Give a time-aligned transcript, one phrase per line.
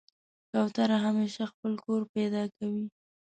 [0.51, 2.85] کوتره همیشه خپل کور پیدا کوي.